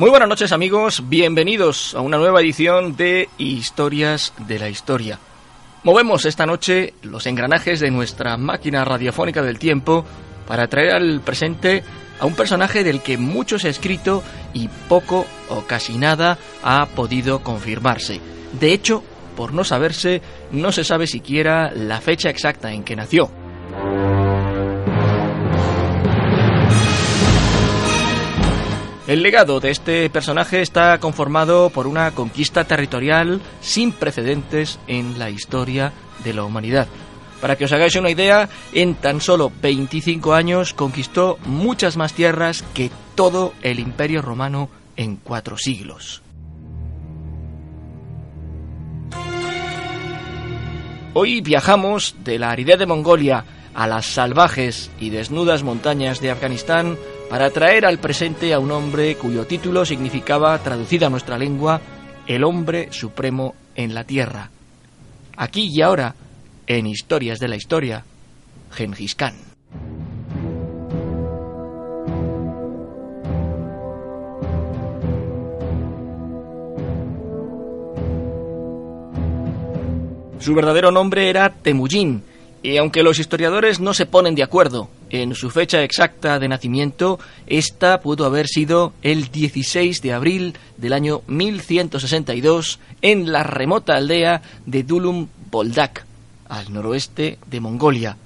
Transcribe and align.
Muy 0.00 0.08
buenas 0.08 0.30
noches 0.30 0.50
amigos, 0.52 1.10
bienvenidos 1.10 1.94
a 1.94 2.00
una 2.00 2.16
nueva 2.16 2.40
edición 2.40 2.96
de 2.96 3.28
Historias 3.36 4.32
de 4.38 4.58
la 4.58 4.70
Historia. 4.70 5.18
Movemos 5.84 6.24
esta 6.24 6.46
noche 6.46 6.94
los 7.02 7.26
engranajes 7.26 7.80
de 7.80 7.90
nuestra 7.90 8.38
máquina 8.38 8.82
radiofónica 8.82 9.42
del 9.42 9.58
tiempo 9.58 10.06
para 10.46 10.68
traer 10.68 10.94
al 10.94 11.20
presente 11.20 11.84
a 12.18 12.24
un 12.24 12.34
personaje 12.34 12.82
del 12.82 13.02
que 13.02 13.18
mucho 13.18 13.58
se 13.58 13.68
ha 13.68 13.70
escrito 13.70 14.22
y 14.54 14.68
poco 14.88 15.26
o 15.50 15.66
casi 15.66 15.98
nada 15.98 16.38
ha 16.62 16.86
podido 16.86 17.42
confirmarse. 17.42 18.22
De 18.58 18.72
hecho, 18.72 19.04
por 19.36 19.52
no 19.52 19.64
saberse, 19.64 20.22
no 20.50 20.72
se 20.72 20.82
sabe 20.82 21.06
siquiera 21.06 21.72
la 21.74 22.00
fecha 22.00 22.30
exacta 22.30 22.72
en 22.72 22.84
que 22.84 22.96
nació. 22.96 23.30
El 29.10 29.24
legado 29.24 29.58
de 29.58 29.70
este 29.72 30.08
personaje 30.08 30.62
está 30.62 30.96
conformado 31.00 31.70
por 31.70 31.88
una 31.88 32.12
conquista 32.12 32.62
territorial 32.62 33.40
sin 33.60 33.90
precedentes 33.90 34.78
en 34.86 35.18
la 35.18 35.30
historia 35.30 35.92
de 36.22 36.32
la 36.32 36.44
humanidad. 36.44 36.86
Para 37.40 37.56
que 37.56 37.64
os 37.64 37.72
hagáis 37.72 37.96
una 37.96 38.10
idea, 38.10 38.48
en 38.72 38.94
tan 38.94 39.20
solo 39.20 39.50
25 39.62 40.32
años 40.32 40.74
conquistó 40.74 41.40
muchas 41.44 41.96
más 41.96 42.12
tierras 42.12 42.62
que 42.72 42.92
todo 43.16 43.52
el 43.62 43.80
imperio 43.80 44.22
romano 44.22 44.70
en 44.94 45.16
cuatro 45.16 45.58
siglos. 45.58 46.22
Hoy 51.14 51.40
viajamos 51.40 52.14
de 52.22 52.38
la 52.38 52.52
aridez 52.52 52.78
de 52.78 52.86
Mongolia 52.86 53.44
a 53.74 53.88
las 53.88 54.06
salvajes 54.06 54.88
y 55.00 55.10
desnudas 55.10 55.64
montañas 55.64 56.20
de 56.20 56.30
Afganistán 56.30 56.96
para 57.30 57.48
traer 57.50 57.86
al 57.86 57.98
presente 57.98 58.52
a 58.52 58.58
un 58.58 58.72
hombre 58.72 59.14
cuyo 59.14 59.46
título 59.46 59.84
significaba, 59.84 60.58
traducida 60.58 61.06
a 61.06 61.10
nuestra 61.10 61.38
lengua, 61.38 61.80
el 62.26 62.42
hombre 62.42 62.88
supremo 62.90 63.54
en 63.76 63.94
la 63.94 64.02
tierra. 64.02 64.50
Aquí 65.36 65.70
y 65.72 65.80
ahora, 65.80 66.16
en 66.66 66.88
Historias 66.88 67.38
de 67.38 67.46
la 67.46 67.54
Historia, 67.54 68.04
Gengis 68.72 69.14
Khan. 69.14 69.36
Su 80.40 80.52
verdadero 80.54 80.90
nombre 80.90 81.30
era 81.30 81.50
Temujin, 81.50 82.24
y 82.64 82.76
aunque 82.76 83.04
los 83.04 83.20
historiadores 83.20 83.78
no 83.78 83.94
se 83.94 84.06
ponen 84.06 84.34
de 84.34 84.42
acuerdo 84.42 84.88
en 85.10 85.34
su 85.34 85.50
fecha 85.50 85.82
exacta 85.82 86.38
de 86.38 86.48
nacimiento, 86.48 87.18
esta 87.46 88.00
pudo 88.00 88.24
haber 88.24 88.46
sido 88.46 88.92
el 89.02 89.30
16 89.30 90.00
de 90.02 90.12
abril 90.12 90.54
del 90.76 90.92
año 90.92 91.22
1162 91.26 92.78
en 93.02 93.30
la 93.32 93.42
remota 93.42 93.96
aldea 93.96 94.42
de 94.66 94.82
Dulum 94.84 95.28
Boldak, 95.50 96.06
al 96.48 96.72
noroeste 96.72 97.38
de 97.46 97.60
Mongolia. 97.60 98.16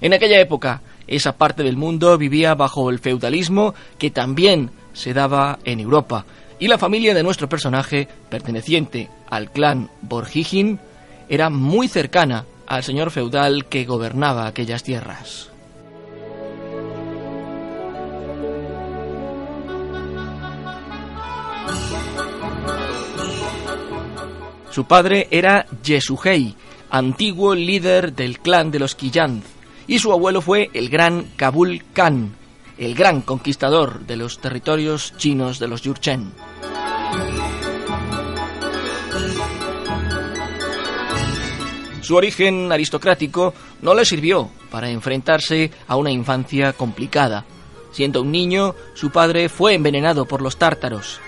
En 0.00 0.12
aquella 0.12 0.40
época, 0.40 0.82
esa 1.06 1.36
parte 1.36 1.62
del 1.62 1.76
mundo 1.76 2.16
vivía 2.18 2.54
bajo 2.54 2.90
el 2.90 2.98
feudalismo 2.98 3.74
que 3.98 4.10
también 4.10 4.70
se 4.92 5.14
daba 5.14 5.58
en 5.64 5.80
Europa, 5.80 6.24
y 6.58 6.68
la 6.68 6.78
familia 6.78 7.14
de 7.14 7.22
nuestro 7.22 7.48
personaje, 7.48 8.06
perteneciente 8.28 9.08
al 9.30 9.50
clan 9.50 9.88
Borjigin, 10.02 10.78
era 11.28 11.48
muy 11.48 11.88
cercana 11.88 12.44
al 12.66 12.82
señor 12.82 13.10
feudal 13.10 13.66
que 13.66 13.84
gobernaba 13.84 14.46
aquellas 14.46 14.82
tierras. 14.82 15.49
Su 24.70 24.84
padre 24.84 25.26
era 25.30 25.66
Yesugei, 25.82 26.54
antiguo 26.90 27.54
líder 27.54 28.12
del 28.12 28.38
clan 28.38 28.70
de 28.70 28.78
los 28.78 28.94
Qiyan, 28.94 29.42
y 29.86 29.98
su 29.98 30.12
abuelo 30.12 30.40
fue 30.40 30.70
el 30.72 30.88
gran 30.88 31.32
Kabul 31.36 31.82
Khan, 31.92 32.36
el 32.78 32.94
gran 32.94 33.22
conquistador 33.22 34.00
de 34.06 34.16
los 34.16 34.38
territorios 34.38 35.14
chinos 35.16 35.58
de 35.58 35.68
los 35.68 35.82
Yurchen. 35.82 36.32
Su 42.00 42.16
origen 42.16 42.72
aristocrático 42.72 43.54
no 43.82 43.94
le 43.94 44.04
sirvió 44.04 44.50
para 44.70 44.88
enfrentarse 44.88 45.70
a 45.86 45.96
una 45.96 46.10
infancia 46.10 46.72
complicada. 46.72 47.44
Siendo 47.92 48.22
un 48.22 48.32
niño, 48.32 48.74
su 48.94 49.10
padre 49.10 49.48
fue 49.48 49.74
envenenado 49.74 50.24
por 50.24 50.42
los 50.42 50.56
tártaros. 50.56 51.20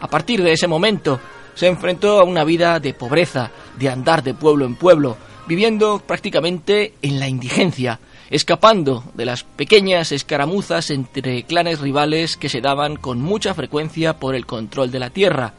A 0.00 0.08
partir 0.08 0.42
de 0.42 0.52
ese 0.52 0.66
momento, 0.66 1.20
se 1.54 1.66
enfrentó 1.66 2.20
a 2.20 2.24
una 2.24 2.44
vida 2.44 2.80
de 2.80 2.94
pobreza, 2.94 3.50
de 3.78 3.88
andar 3.88 4.22
de 4.22 4.34
pueblo 4.34 4.64
en 4.64 4.76
pueblo, 4.76 5.16
viviendo 5.46 6.00
prácticamente 6.06 6.94
en 7.02 7.18
la 7.18 7.28
indigencia, 7.28 8.00
escapando 8.30 9.04
de 9.14 9.24
las 9.24 9.42
pequeñas 9.42 10.12
escaramuzas 10.12 10.90
entre 10.90 11.42
clanes 11.42 11.80
rivales 11.80 12.36
que 12.36 12.48
se 12.48 12.60
daban 12.60 12.96
con 12.96 13.20
mucha 13.20 13.54
frecuencia 13.54 14.18
por 14.18 14.34
el 14.34 14.46
control 14.46 14.90
de 14.90 15.00
la 15.00 15.10
tierra, 15.10 15.54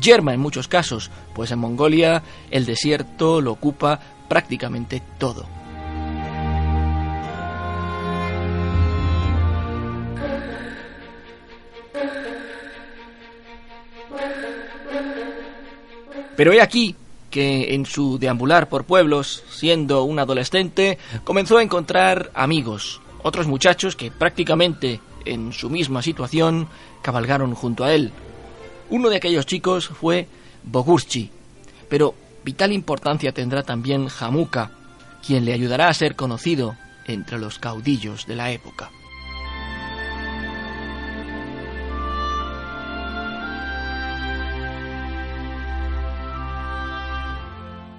yerma 0.00 0.32
en 0.32 0.40
muchos 0.40 0.68
casos, 0.68 1.10
pues 1.34 1.50
en 1.50 1.58
Mongolia 1.58 2.22
el 2.50 2.64
desierto 2.64 3.40
lo 3.40 3.52
ocupa 3.52 3.98
prácticamente 4.28 5.02
todo. 5.18 5.46
Pero 16.36 16.52
he 16.52 16.60
aquí 16.60 16.96
que 17.30 17.74
en 17.74 17.86
su 17.86 18.18
deambular 18.18 18.68
por 18.68 18.84
pueblos, 18.84 19.42
siendo 19.50 20.04
un 20.04 20.18
adolescente, 20.18 20.98
comenzó 21.24 21.58
a 21.58 21.62
encontrar 21.62 22.30
amigos, 22.34 23.00
otros 23.22 23.46
muchachos 23.46 23.96
que 23.96 24.10
prácticamente 24.10 25.00
en 25.24 25.52
su 25.52 25.70
misma 25.70 26.02
situación 26.02 26.68
cabalgaron 27.00 27.54
junto 27.54 27.84
a 27.84 27.94
él, 27.94 28.12
uno 28.90 29.08
de 29.08 29.16
aquellos 29.16 29.46
chicos 29.46 29.88
fue 29.88 30.28
Bogurchi, 30.62 31.30
pero 31.88 32.14
vital 32.44 32.72
importancia 32.72 33.32
tendrá 33.32 33.62
también 33.62 34.08
Jamuka, 34.08 34.72
quien 35.26 35.44
le 35.44 35.54
ayudará 35.54 35.88
a 35.88 35.94
ser 35.94 36.16
conocido 36.16 36.76
entre 37.06 37.38
los 37.38 37.58
caudillos 37.58 38.26
de 38.26 38.36
la 38.36 38.50
época. 38.50 38.90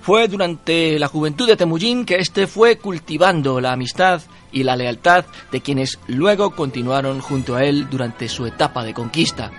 Fue 0.04 0.28
durante 0.28 1.00
la 1.00 1.08
juventud 1.08 1.48
de 1.48 1.58
Temujin 1.58 2.06
que 2.06 2.18
éste 2.18 2.46
fue 2.46 2.78
cultivando 2.78 3.60
la 3.60 3.72
amistad 3.72 4.22
y 4.52 4.64
la 4.64 4.76
lealtad 4.76 5.26
de 5.52 5.62
quienes 5.62 5.98
luego 6.08 6.52
continuaron 6.52 7.22
junto 7.22 7.56
a 7.56 7.64
él 7.64 7.90
durante 7.90 8.30
su 8.30 8.46
etapa 8.46 8.84
de 8.84 8.94
conquista 8.94 9.52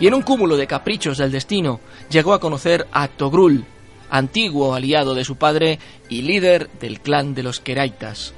y 0.00 0.06
en 0.06 0.14
un 0.14 0.22
cúmulo 0.22 0.56
de 0.56 0.66
caprichos 0.66 1.18
del 1.18 1.32
destino 1.32 1.80
llegó 2.10 2.34
a 2.34 2.40
conocer 2.40 2.86
a 2.92 3.08
Togrul, 3.08 3.64
antiguo 4.10 4.74
aliado 4.74 5.14
de 5.14 5.24
su 5.24 5.36
padre 5.36 5.78
y 6.08 6.22
líder 6.22 6.70
del 6.80 7.00
clan 7.00 7.34
de 7.34 7.42
los 7.42 7.60
Keraitas. 7.60 8.34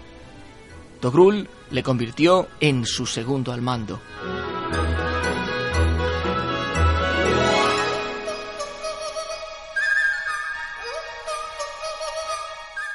Togrul 1.01 1.49
le 1.71 1.83
convirtió 1.83 2.49
en 2.61 2.87
su 2.87 3.07
segundo 3.07 3.53
al 3.53 3.63
mando. 3.63 4.01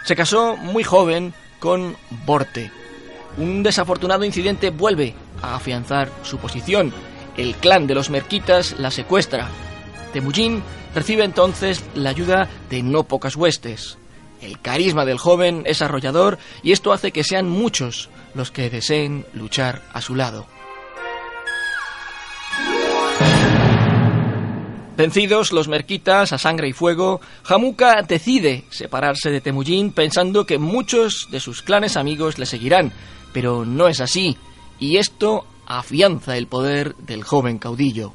Se 0.03 0.15
casó 0.15 0.57
muy 0.57 0.83
joven 0.83 1.33
con 1.59 1.95
Borte. 2.25 2.71
Un 3.37 3.63
desafortunado 3.63 4.23
incidente 4.23 4.69
vuelve 4.69 5.13
a 5.41 5.55
afianzar 5.55 6.09
su 6.23 6.37
posición. 6.37 6.93
El 7.37 7.55
clan 7.55 7.87
de 7.87 7.95
los 7.95 8.09
Merquitas 8.09 8.79
la 8.79 8.91
secuestra. 8.91 9.49
Temujin 10.13 10.63
recibe 10.95 11.23
entonces 11.23 11.83
la 11.95 12.09
ayuda 12.09 12.49
de 12.69 12.81
no 12.81 13.03
pocas 13.03 13.35
huestes. 13.35 13.97
El 14.41 14.59
carisma 14.59 15.05
del 15.05 15.17
joven 15.17 15.63
es 15.65 15.81
arrollador 15.81 16.39
y 16.63 16.71
esto 16.71 16.93
hace 16.93 17.11
que 17.11 17.23
sean 17.23 17.49
muchos 17.49 18.09
los 18.33 18.51
que 18.51 18.69
deseen 18.69 19.25
luchar 19.33 19.81
a 19.93 20.01
su 20.01 20.15
lado. 20.15 20.47
Vencidos 24.99 25.53
los 25.53 25.69
merquitas 25.69 26.33
a 26.33 26.37
sangre 26.37 26.67
y 26.67 26.73
fuego, 26.73 27.21
Jamuka 27.43 28.01
decide 28.01 28.65
separarse 28.69 29.31
de 29.31 29.39
Temujin 29.39 29.93
pensando 29.93 30.45
que 30.45 30.57
muchos 30.57 31.29
de 31.31 31.39
sus 31.39 31.61
clanes 31.61 31.95
amigos 31.95 32.37
le 32.37 32.45
seguirán, 32.45 32.91
pero 33.31 33.63
no 33.63 33.87
es 33.87 34.01
así, 34.01 34.35
y 34.77 34.97
esto 34.97 35.47
afianza 35.65 36.35
el 36.35 36.47
poder 36.47 36.97
del 36.97 37.23
joven 37.23 37.59
caudillo. 37.59 38.11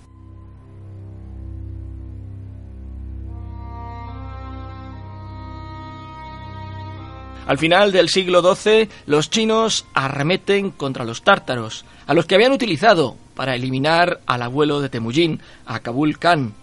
Al 7.47 7.57
final 7.57 7.93
del 7.93 8.11
siglo 8.11 8.43
XII, 8.55 8.91
los 9.07 9.31
chinos 9.31 9.87
arremeten 9.95 10.71
contra 10.71 11.07
los 11.07 11.23
tártaros, 11.23 11.87
a 12.07 12.13
los 12.13 12.27
que 12.27 12.35
habían 12.35 12.53
utilizado 12.53 13.17
para 13.35 13.55
eliminar 13.55 14.21
al 14.27 14.43
abuelo 14.43 14.83
de 14.83 14.91
Temujin, 14.91 15.41
a 15.65 15.81
Kabul 15.81 16.19
Khan. 16.19 16.55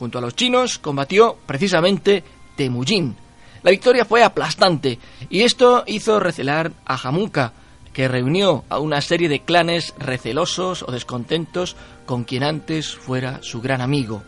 Junto 0.00 0.16
a 0.16 0.22
los 0.22 0.34
chinos 0.34 0.78
combatió 0.78 1.36
precisamente 1.44 2.24
Temujin. 2.56 3.14
La 3.62 3.70
victoria 3.70 4.06
fue 4.06 4.24
aplastante 4.24 4.98
y 5.28 5.42
esto 5.42 5.84
hizo 5.86 6.18
recelar 6.18 6.72
a 6.86 6.96
Jamuka, 6.96 7.52
que 7.92 8.08
reunió 8.08 8.64
a 8.70 8.78
una 8.78 9.02
serie 9.02 9.28
de 9.28 9.40
clanes 9.40 9.92
recelosos 9.98 10.82
o 10.84 10.90
descontentos 10.90 11.76
con 12.06 12.24
quien 12.24 12.44
antes 12.44 12.94
fuera 12.94 13.42
su 13.42 13.60
gran 13.60 13.82
amigo. 13.82 14.22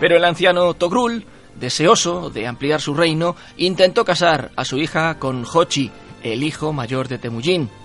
Pero 0.00 0.16
el 0.16 0.24
anciano 0.24 0.72
Togrul, 0.72 1.26
deseoso 1.60 2.30
de 2.30 2.46
ampliar 2.46 2.80
su 2.80 2.94
reino, 2.94 3.36
intentó 3.58 4.06
casar 4.06 4.52
a 4.56 4.64
su 4.64 4.78
hija 4.78 5.18
con 5.18 5.44
Hochi, 5.44 5.90
el 6.22 6.42
hijo 6.42 6.72
mayor 6.72 7.08
de 7.08 7.18
Temujin. 7.18 7.81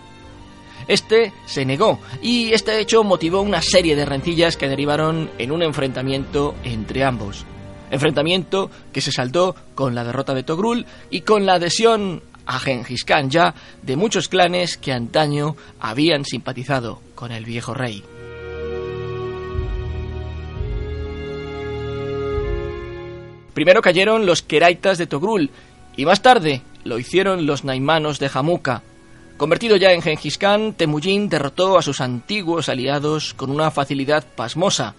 Este 0.87 1.33
se 1.45 1.65
negó 1.65 1.99
y 2.21 2.53
este 2.53 2.79
hecho 2.79 3.03
motivó 3.03 3.41
una 3.41 3.61
serie 3.61 3.95
de 3.95 4.05
rencillas 4.05 4.57
que 4.57 4.69
derivaron 4.69 5.29
en 5.37 5.51
un 5.51 5.63
enfrentamiento 5.63 6.55
entre 6.63 7.03
ambos. 7.03 7.45
Enfrentamiento 7.91 8.69
que 8.91 9.01
se 9.01 9.11
saldó 9.11 9.55
con 9.75 9.95
la 9.95 10.03
derrota 10.03 10.33
de 10.33 10.43
Togrul 10.43 10.85
y 11.09 11.21
con 11.21 11.45
la 11.45 11.55
adhesión 11.55 12.21
a 12.45 12.59
Genghis 12.59 13.03
Khan 13.03 13.29
ya 13.29 13.53
de 13.81 13.95
muchos 13.95 14.29
clanes 14.29 14.77
que 14.77 14.93
antaño 14.93 15.55
habían 15.79 16.25
simpatizado 16.25 17.01
con 17.15 17.31
el 17.31 17.45
viejo 17.45 17.73
rey. 17.73 18.03
Primero 23.53 23.81
cayeron 23.81 24.25
los 24.25 24.43
Keraitas 24.43 24.97
de 24.97 25.07
Togrul 25.07 25.49
y 25.95 26.05
más 26.05 26.21
tarde 26.21 26.61
lo 26.83 26.99
hicieron 26.99 27.45
los 27.47 27.63
Naimanos 27.63 28.19
de 28.19 28.29
Jamuka. 28.29 28.83
Convertido 29.37 29.75
ya 29.77 29.91
en 29.91 30.01
Genghis 30.01 30.39
Khan, 30.39 30.73
Temujin 30.73 31.29
derrotó 31.29 31.77
a 31.77 31.83
sus 31.83 32.01
antiguos 32.01 32.69
aliados 32.69 33.35
con 33.35 33.51
una 33.51 33.69
facilidad 33.69 34.25
pasmosa, 34.35 34.95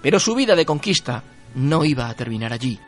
pero 0.00 0.18
su 0.18 0.34
vida 0.34 0.56
de 0.56 0.64
conquista 0.64 1.22
no 1.54 1.84
iba 1.84 2.08
a 2.08 2.14
terminar 2.14 2.54
allí. 2.54 2.80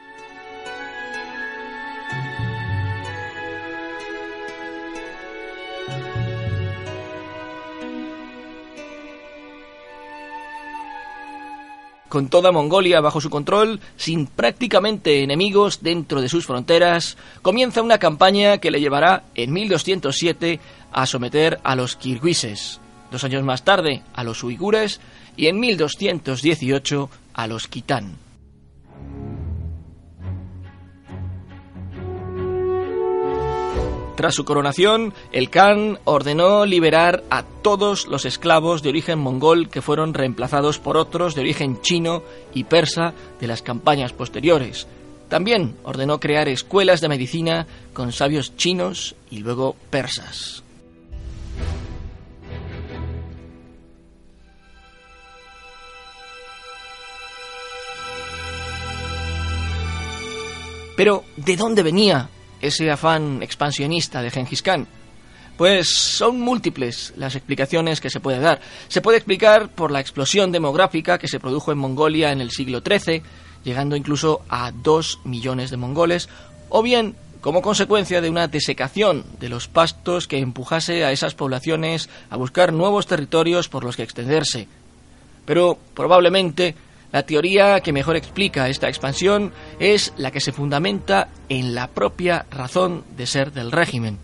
Con 12.09 12.29
toda 12.29 12.53
Mongolia 12.53 13.01
bajo 13.01 13.21
su 13.21 13.31
control, 13.31 13.81
sin 13.97 14.27
prácticamente 14.27 15.23
enemigos 15.23 15.83
dentro 15.83 16.21
de 16.21 16.29
sus 16.29 16.47
fronteras, 16.47 17.17
comienza 17.43 17.83
una 17.83 17.99
campaña 17.99 18.59
que 18.59 18.71
le 18.71 18.81
llevará 18.81 19.25
en 19.35 19.53
1207 19.53 20.61
a 20.93 21.07
someter 21.07 21.61
a 21.65 21.75
los 21.77 21.97
kirguises, 21.97 22.81
dos 23.11 23.25
años 23.25 23.43
más 23.43 23.65
tarde 23.65 24.03
a 24.15 24.25
los 24.25 24.43
uigures 24.45 25.01
y 25.37 25.49
en 25.49 25.59
1218 25.59 27.11
a 27.35 27.47
los 27.47 27.67
kitán. 27.67 28.24
Tras 34.25 34.37
su 34.37 34.47
coronación, 34.47 35.13
el 35.33 35.51
Khan 35.51 35.99
ordenó 36.05 36.65
liberar 36.65 37.25
a 37.29 37.43
todos 37.43 38.07
los 38.07 38.25
esclavos 38.25 38.83
de 38.83 38.89
origen 38.89 39.19
mongol 39.19 39.69
que 39.69 39.83
fueron 39.83 40.15
reemplazados 40.15 40.79
por 40.79 40.97
otros 40.97 41.35
de 41.35 41.43
origen 41.43 41.83
chino 41.83 42.23
y 42.55 42.65
persa 42.65 43.13
de 43.39 43.47
las 43.47 43.61
campañas 43.61 44.15
posteriores. 44.15 44.87
También 45.29 45.77
ordenó 45.83 46.21
crear 46.21 46.49
escuelas 46.49 47.03
de 47.03 47.11
medicina 47.11 47.67
con 47.93 48.13
sabios 48.13 48.57
chinos 48.57 49.15
y 49.31 49.41
luego 49.41 49.77
persas. 49.91 50.63
Pero, 60.97 61.25
¿de 61.37 61.57
dónde 61.57 61.83
venía 61.83 62.31
ese 62.67 62.91
afán 62.91 63.43
expansionista 63.43 64.23
de 64.23 64.31
Genghis 64.31 64.63
Khan? 64.63 64.87
Pues 65.57 65.95
son 65.97 66.41
múltiples 66.41 67.13
las 67.17 67.37
explicaciones 67.37 68.01
que 68.01 68.11
se 68.11 68.21
puede 68.21 68.41
dar. 68.41 68.61
Se 68.89 69.01
puede 69.01 69.19
explicar 69.19 69.69
por 69.69 69.91
la 69.91 70.01
explosión 70.01 70.51
demográfica 70.51 71.19
que 71.19 71.29
se 71.29 71.39
produjo 71.39 71.71
en 71.71 71.79
Mongolia 71.79 72.33
en 72.33 72.41
el 72.41 72.51
siglo 72.51 72.81
XIII, 72.81 73.23
llegando 73.63 73.95
incluso 73.95 74.43
a 74.49 74.73
dos 74.73 75.21
millones 75.25 75.71
de 75.71 75.77
mongoles, 75.77 76.29
o 76.69 76.83
bien 76.83 77.15
como 77.41 77.61
consecuencia 77.61 78.21
de 78.21 78.31
una 78.31 78.49
desecación 78.49 79.25
de 79.39 79.51
los 79.51 79.69
pastos 79.69 80.27
que 80.27 80.39
empujase 80.39 81.05
a 81.05 81.13
esas 81.13 81.35
poblaciones 81.35 82.09
a 82.31 82.37
buscar 82.37 82.73
nuevos 82.73 83.07
territorios 83.07 83.69
por 83.69 83.85
los 83.85 83.97
que 83.97 84.03
extenderse. 84.03 84.67
Pero 85.45 85.79
probablemente 85.93 86.75
la 87.15 87.23
teoría 87.23 87.79
que 87.79 87.93
mejor 87.93 88.17
explica 88.17 88.69
esta 88.69 88.89
expansión 88.89 89.53
es 89.79 90.13
la 90.17 90.33
que 90.33 90.41
se 90.41 90.51
fundamenta 90.51 91.29
en 91.49 91.73
la 91.73 91.87
propia 91.87 92.45
razón 92.51 93.05
de 93.17 93.29
ser 93.29 93.53
del 93.53 93.71
régimen. 93.71 94.19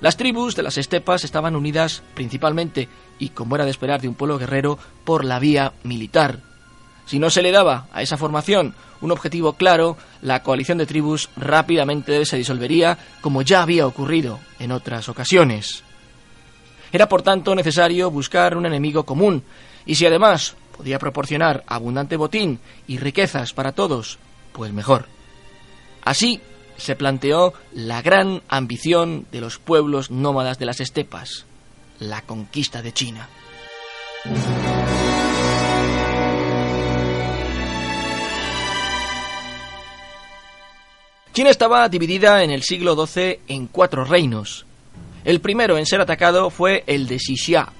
Las 0.00 0.16
tribus 0.16 0.56
de 0.56 0.62
las 0.62 0.78
estepas 0.78 1.24
estaban 1.24 1.54
unidas 1.54 2.02
principalmente, 2.14 2.88
y 3.18 3.28
como 3.28 3.56
era 3.56 3.66
de 3.66 3.70
esperar 3.70 4.00
de 4.00 4.08
un 4.08 4.14
pueblo 4.14 4.38
guerrero, 4.38 4.78
por 5.04 5.22
la 5.22 5.38
vía 5.38 5.74
militar. 5.82 6.38
Si 7.04 7.18
no 7.18 7.28
se 7.28 7.42
le 7.42 7.52
daba 7.52 7.88
a 7.92 8.00
esa 8.00 8.16
formación 8.16 8.74
un 9.02 9.12
objetivo 9.12 9.52
claro, 9.52 9.98
la 10.22 10.42
coalición 10.42 10.78
de 10.78 10.86
tribus 10.86 11.28
rápidamente 11.36 12.24
se 12.24 12.38
disolvería, 12.38 12.96
como 13.20 13.42
ya 13.42 13.60
había 13.60 13.86
ocurrido 13.86 14.40
en 14.58 14.72
otras 14.72 15.10
ocasiones. 15.10 15.84
Era 16.90 17.06
por 17.06 17.20
tanto 17.20 17.54
necesario 17.54 18.10
buscar 18.10 18.56
un 18.56 18.64
enemigo 18.64 19.04
común, 19.04 19.42
y 19.84 19.96
si 19.96 20.06
además 20.06 20.56
podía 20.76 20.98
proporcionar 20.98 21.64
abundante 21.66 22.16
botín 22.16 22.60
y 22.86 22.98
riquezas 22.98 23.52
para 23.52 23.72
todos, 23.72 24.18
pues 24.52 24.72
mejor. 24.72 25.06
Así 26.04 26.40
se 26.76 26.96
planteó 26.96 27.54
la 27.72 28.02
gran 28.02 28.42
ambición 28.48 29.26
de 29.30 29.40
los 29.40 29.58
pueblos 29.58 30.10
nómadas 30.10 30.58
de 30.58 30.66
las 30.66 30.80
estepas, 30.80 31.46
la 31.98 32.22
conquista 32.22 32.82
de 32.82 32.92
China. 32.92 33.28
China 41.32 41.50
estaba 41.50 41.88
dividida 41.88 42.44
en 42.44 42.50
el 42.50 42.62
siglo 42.62 42.94
XII 43.06 43.40
en 43.48 43.66
cuatro 43.66 44.04
reinos. 44.04 44.66
El 45.24 45.40
primero 45.40 45.76
en 45.76 45.86
ser 45.86 46.00
atacado 46.00 46.48
fue 46.50 46.84
el 46.86 47.08
de 47.08 47.18
Xixia, 47.18 47.72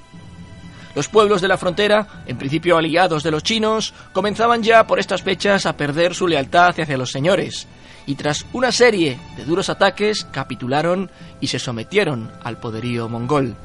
los 0.95 1.09
pueblos 1.09 1.41
de 1.41 1.49
la 1.49 1.59
frontera, 1.59 2.07
en 2.27 2.39
principio 2.39 2.77
aliados 2.77 3.23
de 3.23 3.31
los 3.31 3.43
chinos, 3.43 3.95
comenzaban 4.13 4.63
ya 4.63 4.87
por 4.87 4.99
estas 4.99 5.23
fechas 5.23 5.67
a 5.67 5.77
perder 5.77 6.15
su 6.15 6.27
lealtad 6.27 6.79
hacia 6.79 6.99
los 6.99 7.11
señores, 7.11 7.67
y 8.07 8.15
tras 8.15 8.45
una 8.53 8.71
serie 8.73 9.19
de 9.37 9.45
duros 9.45 9.69
ataques 9.69 10.27
capitularon 10.31 11.11
y 11.41 11.49
se 11.49 11.59
sometieron 11.59 12.31
al 12.43 12.59
poderío 12.59 13.09
mongol. 13.09 13.57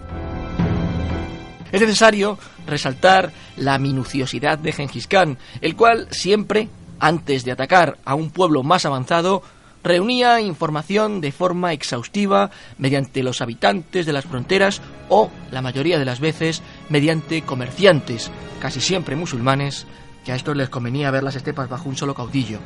Es 1.71 1.81
necesario 1.81 2.39
resaltar 2.65 3.31
la 3.57 3.77
minuciosidad 3.77 4.57
de 4.57 4.71
Genghis 4.71 5.07
Khan, 5.07 5.37
el 5.61 5.75
cual 5.75 6.07
siempre, 6.09 6.69
antes 6.99 7.45
de 7.45 7.51
atacar 7.51 7.97
a 8.05 8.15
un 8.15 8.31
pueblo 8.31 8.63
más 8.63 8.85
avanzado, 8.85 9.43
reunía 9.83 10.41
información 10.41 11.21
de 11.21 11.31
forma 11.31 11.73
exhaustiva 11.73 12.51
mediante 12.77 13.23
los 13.23 13.41
habitantes 13.41 14.05
de 14.05 14.13
las 14.13 14.25
fronteras 14.25 14.81
o, 15.09 15.29
la 15.51 15.61
mayoría 15.61 15.99
de 15.99 16.05
las 16.05 16.19
veces, 16.19 16.61
mediante 16.89 17.41
comerciantes, 17.43 18.31
casi 18.59 18.81
siempre 18.81 19.15
musulmanes, 19.15 19.85
que 20.25 20.31
a 20.31 20.35
estos 20.35 20.55
les 20.55 20.69
convenía 20.69 21.11
ver 21.11 21.23
las 21.23 21.35
estepas 21.35 21.69
bajo 21.69 21.89
un 21.89 21.95
solo 21.95 22.13
caudillo. 22.13 22.59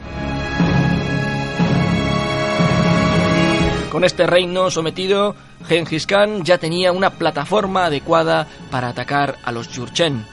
Con 3.91 4.03
este 4.03 4.25
reino 4.25 4.71
sometido, 4.71 5.35
Genghis 5.67 6.07
Khan 6.07 6.43
ya 6.43 6.57
tenía 6.57 6.91
una 6.91 7.11
plataforma 7.11 7.85
adecuada 7.85 8.47
para 8.71 8.89
atacar 8.89 9.37
a 9.43 9.51
los 9.51 9.67
Jurchen. 9.67 10.25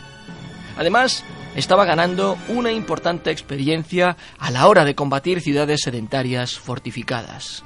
Además, 0.78 1.24
estaba 1.54 1.84
ganando 1.84 2.38
una 2.48 2.72
importante 2.72 3.30
experiencia 3.30 4.16
a 4.38 4.50
la 4.50 4.66
hora 4.66 4.86
de 4.86 4.94
combatir 4.94 5.42
ciudades 5.42 5.82
sedentarias 5.82 6.58
fortificadas. 6.58 7.62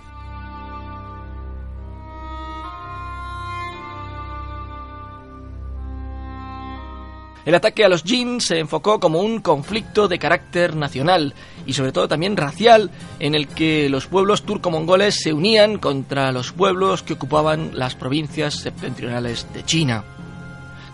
El 7.44 7.54
ataque 7.54 7.84
a 7.84 7.90
los 7.90 8.02
Jin 8.04 8.40
se 8.40 8.58
enfocó 8.58 8.98
como 8.98 9.20
un 9.20 9.40
conflicto 9.40 10.08
de 10.08 10.18
carácter 10.18 10.74
nacional 10.74 11.34
y 11.66 11.74
sobre 11.74 11.92
todo 11.92 12.08
también 12.08 12.38
racial 12.38 12.90
en 13.20 13.34
el 13.34 13.48
que 13.48 13.88
los 13.90 14.06
pueblos 14.06 14.42
turco-mongoles 14.44 15.20
se 15.20 15.32
unían 15.32 15.78
contra 15.78 16.32
los 16.32 16.52
pueblos 16.52 17.02
que 17.02 17.14
ocupaban 17.14 17.72
las 17.74 17.96
provincias 17.96 18.54
septentrionales 18.54 19.46
de 19.52 19.62
China. 19.64 20.04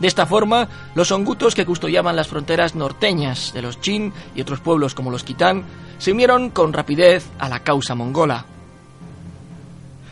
De 0.01 0.09
esta 0.09 0.27
forma, 0.27 0.67
los 0.95 1.13
ongutos 1.13 1.55
que 1.55 1.67
custodiaban 1.67 2.17
las 2.17 2.27
fronteras 2.27 2.75
norteñas 2.75 3.53
de 3.53 3.63
los 3.63 3.79
Jin 3.81 4.13
y 4.35 4.41
otros 4.41 4.61
pueblos 4.61 4.95
como 4.95 5.11
los 5.11 5.23
Kitán 5.23 5.65
se 5.99 6.11
unieron 6.11 6.51
con 6.51 6.73
rapidez 6.73 7.27
a 7.39 7.49
la 7.49 7.61
causa 7.61 7.95
mongola. 7.95 8.45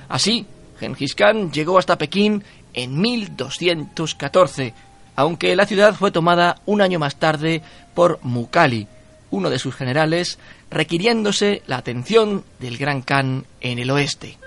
Así, 0.09 0.47
Genghis 0.79 1.15
Khan 1.15 1.51
llegó 1.51 1.79
hasta 1.79 1.99
Pekín 1.99 2.45
en 2.75 3.01
1214 3.01 4.75
aunque 5.19 5.57
la 5.57 5.67
ciudad 5.67 5.97
fue 5.97 6.13
tomada 6.13 6.61
un 6.65 6.81
año 6.81 7.01
más 7.01 7.17
tarde 7.17 7.61
por 7.93 8.21
Mukali, 8.23 8.87
uno 9.33 9.51
de 9.51 9.59
sus 9.59 9.75
generales, 9.75 10.39
requiriéndose 10.71 11.61
la 11.67 11.79
atención 11.79 12.45
del 12.61 12.79
Gran 12.79 13.03
Khan 13.03 13.45
en 13.61 13.81
el 13.81 13.91
oeste. 13.91 14.39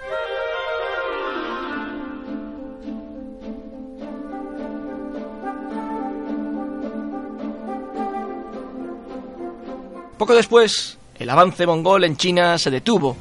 Poco 10.18 10.34
después, 10.34 10.98
el 11.20 11.30
avance 11.30 11.68
mongol 11.68 12.06
en 12.06 12.16
China 12.16 12.58
se 12.58 12.72
detuvo, 12.72 13.18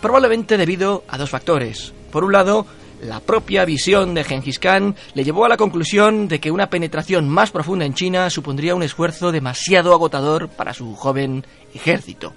probablemente 0.00 0.56
debido 0.56 1.02
a 1.08 1.18
dos 1.18 1.30
factores. 1.30 1.92
Por 2.12 2.22
un 2.22 2.30
lado, 2.30 2.64
la 3.02 3.20
propia 3.20 3.64
visión 3.64 4.14
de 4.14 4.24
Genghis 4.24 4.58
Khan 4.58 4.94
le 5.14 5.24
llevó 5.24 5.44
a 5.44 5.48
la 5.48 5.56
conclusión 5.56 6.28
de 6.28 6.40
que 6.40 6.50
una 6.50 6.70
penetración 6.70 7.28
más 7.28 7.50
profunda 7.50 7.84
en 7.84 7.94
China 7.94 8.30
supondría 8.30 8.74
un 8.74 8.82
esfuerzo 8.82 9.32
demasiado 9.32 9.92
agotador 9.92 10.48
para 10.48 10.72
su 10.72 10.94
joven 10.94 11.44
ejército. 11.74 12.32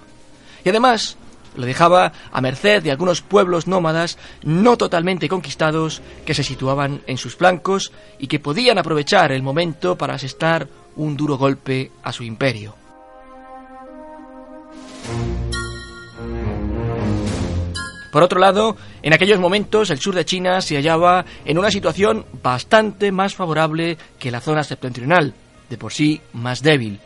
Y 0.63 0.69
además, 0.69 1.17
lo 1.55 1.65
dejaba 1.65 2.11
a 2.31 2.41
merced 2.41 2.81
de 2.81 2.91
algunos 2.91 3.21
pueblos 3.21 3.67
nómadas 3.67 4.17
no 4.43 4.75
totalmente 4.75 5.29
conquistados 5.29 6.01
que 6.25 6.33
se 6.33 6.43
situaban 6.43 7.01
en 7.05 7.17
sus 7.17 7.35
flancos 7.35 7.91
y 8.17 8.27
que 8.27 8.39
podían 8.39 8.79
aprovechar 8.79 9.31
el 9.31 9.43
momento 9.43 9.97
para 9.97 10.15
asestar 10.15 10.67
un 10.95 11.15
duro 11.15 11.37
golpe 11.37 11.91
a 12.03 12.11
su 12.11 12.23
imperio. 12.23 12.84
Por 18.15 18.23
otro 18.23 18.39
lado, 18.39 18.77
en 19.03 19.11
aquellos 19.11 19.41
momentos 19.41 19.89
el 19.89 19.99
sur 19.99 20.15
de 20.15 20.23
China 20.23 20.61
se 20.61 20.77
hallaba 20.77 21.25
en 21.43 21.57
una 21.57 21.69
situación 21.69 22.25
bastante 22.41 23.11
más 23.11 23.35
favorable 23.35 23.97
que 24.17 24.31
la 24.31 24.39
zona 24.39 24.63
septentrional, 24.63 25.33
de 25.69 25.77
por 25.77 25.91
sí 25.91 26.21
más 26.31 26.63
débil. 26.63 27.01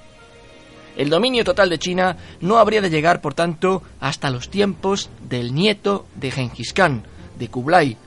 El 0.95 1.09
dominio 1.09 1.43
total 1.43 1.71
de 1.71 1.79
China 1.79 2.15
no 2.41 2.59
habría 2.59 2.81
de 2.81 2.91
llegar, 2.91 3.21
por 3.21 3.33
tanto, 3.33 3.81
hasta 3.99 4.29
los 4.29 4.51
tiempos 4.51 5.09
del 5.27 5.55
nieto 5.55 6.05
de 6.13 6.29
Genghis 6.29 6.73
Khan, 6.73 7.01
de 7.39 7.47
Kublai, 7.47 7.97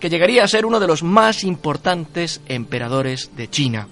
que 0.00 0.08
llegaría 0.08 0.42
a 0.42 0.48
ser 0.48 0.64
uno 0.64 0.80
de 0.80 0.86
los 0.86 1.02
más 1.02 1.44
importantes 1.44 2.40
emperadores 2.46 3.30
de 3.36 3.50
China. 3.50 3.88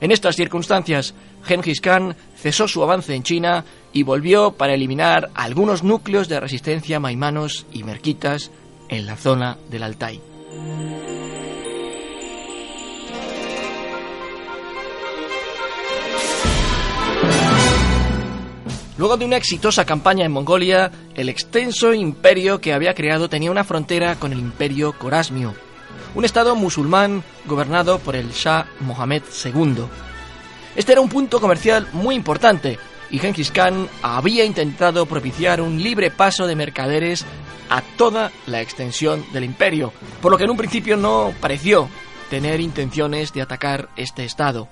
En 0.00 0.10
estas 0.10 0.36
circunstancias, 0.36 1.14
Genghis 1.44 1.82
Khan 1.82 2.16
cesó 2.42 2.66
su 2.66 2.82
avance 2.82 3.14
en 3.14 3.22
China 3.22 3.64
y 3.92 4.02
volvió 4.02 4.50
para 4.50 4.74
eliminar 4.74 5.30
algunos 5.34 5.84
núcleos 5.84 6.28
de 6.28 6.40
resistencia 6.40 6.98
maimanos 6.98 7.66
y 7.72 7.84
merquitas 7.84 8.50
en 8.88 9.06
la 9.06 9.16
zona 9.16 9.58
del 9.70 9.84
Altai. 9.84 10.20
Luego 18.98 19.16
de 19.16 19.24
una 19.24 19.36
exitosa 19.36 19.84
campaña 19.84 20.26
en 20.26 20.32
Mongolia, 20.32 20.90
el 21.14 21.28
extenso 21.28 21.94
imperio 21.94 22.60
que 22.60 22.72
había 22.72 22.94
creado 22.94 23.28
tenía 23.28 23.52
una 23.52 23.64
frontera 23.64 24.16
con 24.16 24.32
el 24.32 24.40
imperio 24.40 24.92
Corasmio, 24.98 25.54
un 26.16 26.24
estado 26.24 26.56
musulmán 26.56 27.22
gobernado 27.46 28.00
por 28.00 28.16
el 28.16 28.30
Shah 28.32 28.66
Mohammed 28.80 29.22
II. 29.44 29.84
Este 30.74 30.92
era 30.92 31.00
un 31.00 31.08
punto 31.08 31.40
comercial 31.40 31.86
muy 31.92 32.14
importante, 32.14 32.78
y 33.10 33.18
Genghis 33.18 33.50
Khan 33.50 33.88
había 34.02 34.44
intentado 34.44 35.04
propiciar 35.04 35.60
un 35.60 35.82
libre 35.82 36.10
paso 36.10 36.46
de 36.46 36.56
mercaderes 36.56 37.26
a 37.68 37.82
toda 37.96 38.32
la 38.46 38.60
extensión 38.60 39.24
del 39.32 39.44
imperio, 39.44 39.92
por 40.20 40.32
lo 40.32 40.38
que 40.38 40.44
en 40.44 40.50
un 40.50 40.56
principio 40.56 40.96
no 40.96 41.32
pareció 41.40 41.88
tener 42.30 42.60
intenciones 42.60 43.32
de 43.34 43.42
atacar 43.42 43.90
este 43.96 44.24
estado. 44.24 44.66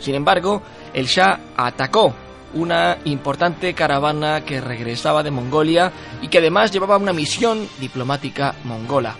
Sin 0.00 0.16
embargo, 0.16 0.62
el 0.92 1.06
Shah 1.06 1.38
atacó 1.56 2.12
una 2.54 2.98
importante 3.04 3.74
caravana 3.74 4.44
que 4.44 4.60
regresaba 4.60 5.22
de 5.22 5.30
Mongolia 5.30 5.92
y 6.20 6.26
que 6.26 6.38
además 6.38 6.72
llevaba 6.72 6.96
una 6.96 7.12
misión 7.12 7.68
diplomática 7.78 8.56
mongola, 8.64 9.14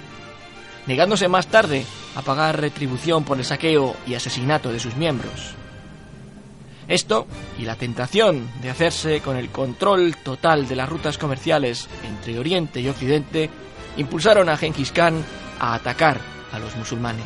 negándose 0.89 1.29
más 1.29 1.47
tarde 1.47 1.85
a 2.17 2.23
pagar 2.23 2.61
retribución 2.61 3.23
por 3.23 3.39
el 3.39 3.45
saqueo 3.45 3.95
y 4.09 4.15
asesinato 4.15 4.73
de 4.73 4.81
sus 4.81 4.97
miembros. 4.97 5.60
Esto 6.91 7.29
y 7.57 7.63
la 7.63 7.77
tentación 7.77 8.51
de 8.61 8.69
hacerse 8.69 9.21
con 9.21 9.37
el 9.37 9.51
control 9.51 10.17
total 10.17 10.67
de 10.67 10.75
las 10.75 10.89
rutas 10.89 11.19
comerciales 11.19 11.89
entre 12.05 12.37
Oriente 12.37 12.81
y 12.81 12.89
Occidente 12.89 13.49
impulsaron 13.97 14.49
a 14.49 14.57
Genghis 14.57 14.91
Khan 14.91 15.25
a 15.61 15.75
atacar 15.75 16.19
a 16.51 16.59
los 16.59 16.75
musulmanes. 16.75 17.25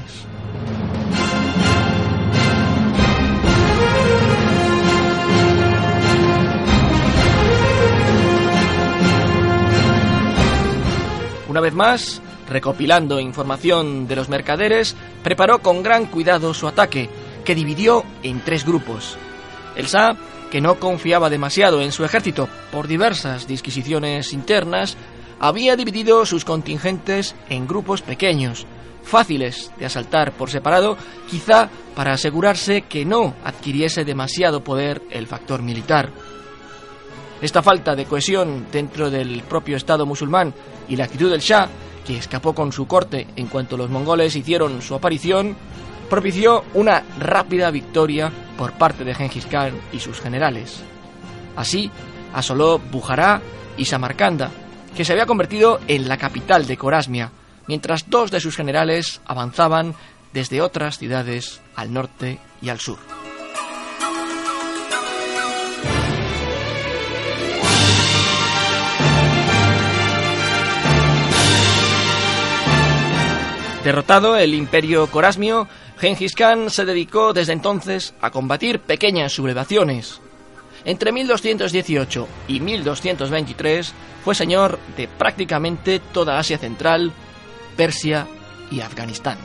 Una 11.48 11.60
vez 11.60 11.72
más, 11.72 12.20
recopilando 12.50 13.18
información 13.18 14.06
de 14.06 14.16
los 14.16 14.28
mercaderes, 14.28 14.94
preparó 15.22 15.60
con 15.60 15.82
gran 15.82 16.04
cuidado 16.04 16.52
su 16.52 16.68
ataque, 16.68 17.08
que 17.46 17.54
dividió 17.54 18.04
en 18.22 18.40
tres 18.40 18.66
grupos, 18.66 19.16
el 19.76 19.86
Shah, 19.86 20.16
que 20.50 20.60
no 20.60 20.78
confiaba 20.78 21.30
demasiado 21.30 21.80
en 21.80 21.92
su 21.92 22.04
ejército 22.04 22.48
por 22.70 22.86
diversas 22.86 23.46
disquisiciones 23.46 24.32
internas, 24.32 24.96
había 25.40 25.76
dividido 25.76 26.24
sus 26.26 26.44
contingentes 26.44 27.34
en 27.48 27.66
grupos 27.66 28.02
pequeños, 28.02 28.66
fáciles 29.02 29.72
de 29.78 29.86
asaltar 29.86 30.32
por 30.32 30.50
separado, 30.50 30.96
quizá 31.28 31.68
para 31.94 32.12
asegurarse 32.12 32.82
que 32.82 33.04
no 33.04 33.34
adquiriese 33.44 34.04
demasiado 34.04 34.62
poder 34.62 35.02
el 35.10 35.26
factor 35.26 35.62
militar. 35.62 36.10
Esta 37.42 37.62
falta 37.62 37.94
de 37.94 38.06
cohesión 38.06 38.66
dentro 38.72 39.10
del 39.10 39.42
propio 39.42 39.76
Estado 39.76 40.06
musulmán 40.06 40.54
y 40.88 40.96
la 40.96 41.04
actitud 41.04 41.30
del 41.30 41.40
Shah, 41.40 41.68
que 42.06 42.16
escapó 42.16 42.54
con 42.54 42.72
su 42.72 42.86
corte 42.86 43.26
en 43.36 43.48
cuanto 43.48 43.76
los 43.76 43.90
mongoles 43.90 44.36
hicieron 44.36 44.80
su 44.80 44.94
aparición, 44.94 45.56
propició 46.08 46.64
una 46.74 47.02
rápida 47.18 47.70
victoria 47.70 48.30
por 48.56 48.72
parte 48.72 49.04
de 49.04 49.14
Genghis 49.14 49.46
Khan 49.46 49.72
y 49.92 50.00
sus 50.00 50.20
generales. 50.20 50.82
Así, 51.56 51.90
asoló 52.32 52.78
Bujará 52.78 53.40
y 53.76 53.84
Samarcanda, 53.84 54.50
que 54.96 55.04
se 55.04 55.12
había 55.12 55.26
convertido 55.26 55.80
en 55.88 56.08
la 56.08 56.16
capital 56.16 56.66
de 56.66 56.76
Corasmia, 56.76 57.30
mientras 57.66 58.08
dos 58.08 58.30
de 58.30 58.40
sus 58.40 58.56
generales 58.56 59.20
avanzaban 59.24 59.94
desde 60.32 60.60
otras 60.60 60.98
ciudades 60.98 61.60
al 61.76 61.92
norte 61.92 62.38
y 62.60 62.68
al 62.68 62.80
sur. 62.80 63.13
Derrotado 73.84 74.34
el 74.38 74.54
imperio 74.54 75.10
corasmio, 75.10 75.68
Genghis 75.98 76.34
Khan 76.34 76.70
se 76.70 76.86
dedicó 76.86 77.34
desde 77.34 77.52
entonces 77.52 78.14
a 78.22 78.30
combatir 78.30 78.80
pequeñas 78.80 79.34
sublevaciones. 79.34 80.22
Entre 80.86 81.12
1218 81.12 82.26
y 82.48 82.60
1223 82.60 83.92
fue 84.24 84.34
señor 84.34 84.78
de 84.96 85.06
prácticamente 85.06 86.00
toda 86.00 86.38
Asia 86.38 86.56
Central, 86.56 87.12
Persia 87.76 88.26
y 88.70 88.80
Afganistán. 88.80 89.36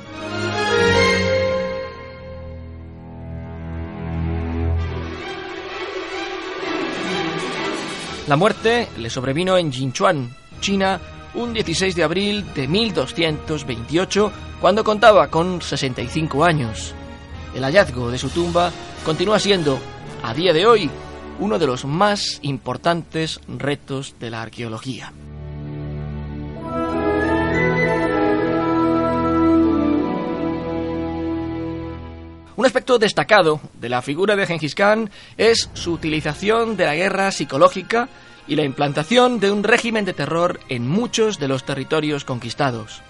La 8.30 8.38
muerte 8.38 8.88
le 8.98 9.10
sobrevino 9.10 9.58
en 9.58 9.74
Jinchuan, 9.74 10.34
China, 10.62 11.02
un 11.34 11.54
16 11.54 11.96
de 11.96 12.04
abril 12.04 12.54
de 12.54 12.68
1228, 12.68 14.32
cuando 14.60 14.84
contaba 14.84 15.28
con 15.30 15.62
65 15.62 16.44
años. 16.44 16.94
El 17.54 17.64
hallazgo 17.64 18.12
de 18.12 18.18
su 18.18 18.30
tumba 18.30 18.72
continúa 19.06 19.40
siendo, 19.40 19.80
a 20.24 20.34
día 20.34 20.54
de 20.54 20.66
hoy, 20.66 20.90
uno 21.40 21.58
de 21.58 21.68
los 21.68 21.86
más 21.86 22.40
importantes 22.42 23.40
retos 23.48 24.16
de 24.20 24.30
la 24.30 24.42
arqueología. 24.42 25.14
Un 32.60 32.66
aspecto 32.66 33.00
destacado 33.00 33.62
de 33.80 33.88
la 33.88 34.02
figura 34.02 34.36
de 34.36 34.46
Genghis 34.46 34.76
Khan 34.76 35.10
es 35.38 35.70
su 35.74 35.94
utilización 35.94 36.76
de 36.76 36.86
la 36.86 36.96
guerra 36.96 37.32
psicológica 37.32 38.10
y 38.50 38.56
la 38.56 38.64
implantación 38.64 39.40
de 39.40 39.52
un 39.52 39.64
régimen 39.64 40.04
de 40.04 40.14
terror 40.14 40.60
en 40.68 40.88
muchos 40.88 41.40
de 41.40 41.48
los 41.48 41.64
territorios 41.64 42.26
conquistados. 42.26 43.02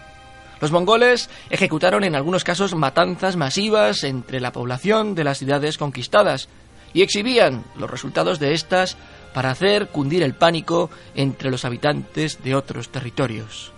Los 0.60 0.72
mongoles 0.72 1.30
ejecutaron 1.50 2.04
en 2.04 2.16
algunos 2.16 2.44
casos 2.44 2.76
matanzas 2.76 3.38
masivas 3.38 4.04
entre 4.04 4.42
la 4.42 4.52
población 4.52 5.16
de 5.16 5.24
las 5.24 5.38
ciudades 5.38 5.78
conquistadas 5.78 6.50
y 6.94 7.02
exhibían 7.02 7.64
los 7.78 7.90
resultados 7.90 8.40
de 8.40 8.54
estas 8.54 8.98
para 9.34 9.52
hacer 9.52 9.88
cundir 9.88 10.24
el 10.24 10.34
pánico 10.34 10.90
entre 11.16 11.50
los 11.50 11.64
habitantes 11.64 12.44
de 12.44 12.56
otros 12.56 12.90
territorios. 12.90 13.72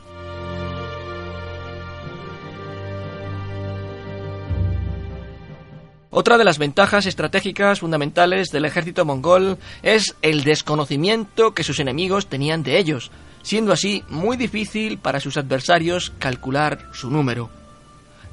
Otra 6.13 6.37
de 6.37 6.43
las 6.43 6.57
ventajas 6.57 7.05
estratégicas 7.05 7.79
fundamentales 7.79 8.49
del 8.49 8.65
ejército 8.65 9.05
mongol 9.05 9.57
es 9.81 10.17
el 10.21 10.43
desconocimiento 10.43 11.53
que 11.53 11.63
sus 11.63 11.79
enemigos 11.79 12.27
tenían 12.27 12.63
de 12.63 12.77
ellos, 12.77 13.11
siendo 13.43 13.71
así 13.71 14.03
muy 14.09 14.35
difícil 14.35 14.97
para 14.97 15.21
sus 15.21 15.37
adversarios 15.37 16.11
calcular 16.19 16.89
su 16.91 17.09
número. 17.09 17.49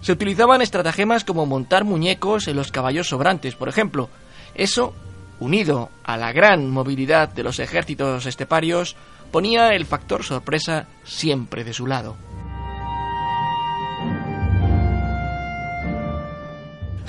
Se 0.01 0.11
utilizaban 0.11 0.61
estratagemas 0.61 1.23
como 1.23 1.47
montar 1.47 1.85
muñecos 1.85 2.49
en 2.49 2.57
los 2.57 2.73
caballos 2.73 3.09
sobrantes, 3.09 3.55
por 3.55 3.69
ejemplo. 3.69 4.11
Eso, 4.57 4.93
unido 5.39 5.89
a 6.03 6.17
la 6.17 6.33
gran 6.33 6.69
movilidad 6.69 7.29
de 7.29 7.45
los 7.45 7.61
ejércitos 7.61 8.27
esteparios, 8.27 8.97
ponía 9.31 9.69
el 9.69 9.87
factor 9.87 10.25
sorpresa 10.25 10.89
siempre 11.05 11.63
de 11.63 11.75
su 11.75 11.87
lado. 11.87 12.17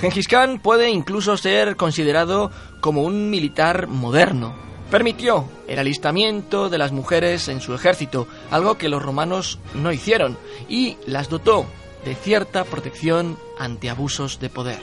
Genghis 0.00 0.28
Khan 0.28 0.60
puede 0.60 0.88
incluso 0.88 1.36
ser 1.36 1.76
considerado 1.76 2.50
como 2.80 3.02
un 3.02 3.28
militar 3.28 3.86
moderno. 3.86 4.54
Permitió 4.90 5.46
el 5.68 5.78
alistamiento 5.78 6.70
de 6.70 6.78
las 6.78 6.90
mujeres 6.90 7.48
en 7.48 7.60
su 7.60 7.74
ejército, 7.74 8.26
algo 8.50 8.78
que 8.78 8.88
los 8.88 9.02
romanos 9.02 9.58
no 9.74 9.92
hicieron, 9.92 10.38
y 10.68 10.96
las 11.06 11.28
dotó 11.28 11.66
de 12.04 12.14
cierta 12.14 12.64
protección 12.64 13.38
ante 13.58 13.90
abusos 13.90 14.40
de 14.40 14.48
poder. 14.48 14.78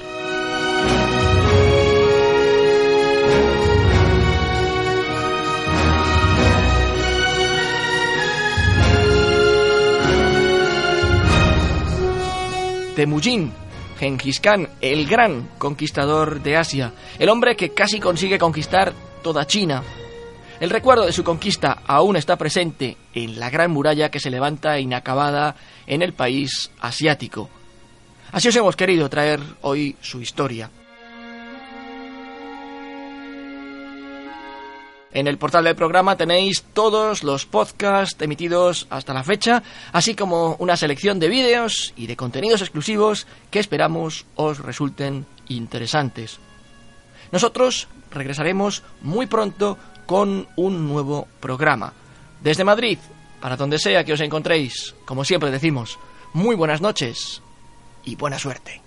Temujin 12.95 13.51
Genghis 13.97 14.39
Khan, 14.39 14.69
el 14.81 15.07
gran 15.07 15.49
conquistador 15.57 16.41
de 16.41 16.57
Asia, 16.57 16.93
el 17.19 17.29
hombre 17.29 17.55
que 17.55 17.69
casi 17.69 17.99
consigue 17.99 18.37
conquistar 18.37 18.93
toda 19.23 19.47
China. 19.47 19.83
El 20.59 20.69
recuerdo 20.69 21.05
de 21.05 21.11
su 21.11 21.23
conquista 21.23 21.83
aún 21.85 22.15
está 22.15 22.35
presente 22.35 22.97
en 23.13 23.39
la 23.39 23.49
gran 23.49 23.71
muralla 23.71 24.09
que 24.09 24.19
se 24.19 24.31
levanta 24.31 24.79
inacabada 24.79 25.55
en 25.85 26.01
el 26.01 26.13
país 26.13 26.71
asiático. 26.79 27.49
Así 28.31 28.47
os 28.47 28.55
hemos 28.55 28.75
querido 28.75 29.09
traer 29.09 29.39
hoy 29.61 29.95
su 30.01 30.21
historia. 30.21 30.69
En 35.11 35.27
el 35.27 35.37
portal 35.37 35.63
del 35.63 35.75
programa 35.75 36.17
tenéis 36.17 36.63
todos 36.73 37.23
los 37.23 37.45
podcasts 37.45 38.21
emitidos 38.21 38.87
hasta 38.89 39.13
la 39.13 39.23
fecha, 39.23 39.63
así 39.91 40.15
como 40.15 40.55
una 40.59 40.75
selección 40.75 41.19
de 41.19 41.29
vídeos 41.29 41.93
y 41.95 42.07
de 42.07 42.17
contenidos 42.17 42.61
exclusivos 42.61 43.25
que 43.49 43.59
esperamos 43.59 44.25
os 44.35 44.59
resulten 44.59 45.25
interesantes. 45.47 46.39
Nosotros 47.31 47.87
regresaremos 48.11 48.83
muy 49.01 49.27
pronto 49.27 49.77
con 50.05 50.47
un 50.55 50.87
nuevo 50.87 51.27
programa. 51.39 51.93
Desde 52.41 52.63
Madrid, 52.63 52.99
para 53.41 53.57
donde 53.57 53.79
sea 53.79 54.03
que 54.03 54.13
os 54.13 54.21
encontréis, 54.21 54.95
como 55.05 55.23
siempre 55.23 55.51
decimos, 55.51 55.99
muy 56.33 56.55
buenas 56.55 56.81
noches 56.81 57.41
y 58.03 58.15
buena 58.15 58.39
suerte. 58.39 58.86